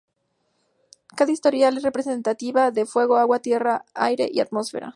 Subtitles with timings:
[1.15, 4.89] Cada historia es representativa de fuego, agua, tierra, aire y la atmósfera.